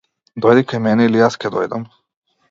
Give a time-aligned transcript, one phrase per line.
[0.45, 1.85] Дојди кај мене или јас ќе дојдам.